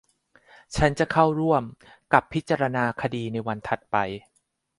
[0.75, 1.63] ฉันจะเข้าร่วม
[2.13, 3.95] กับพิจารณาคดีในวันถัดไป